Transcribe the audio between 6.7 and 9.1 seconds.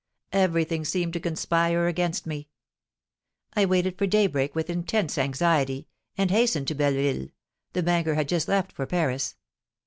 Belleville, the banker had just left for